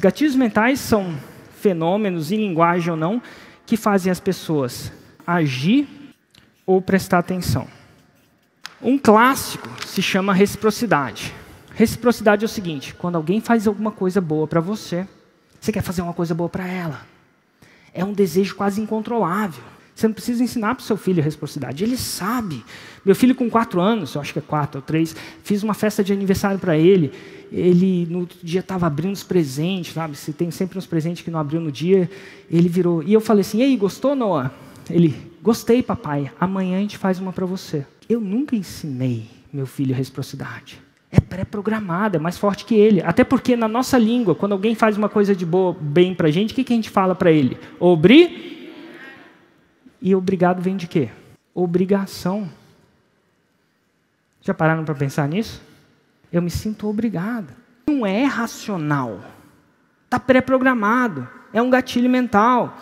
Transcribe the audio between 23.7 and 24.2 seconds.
anos, eu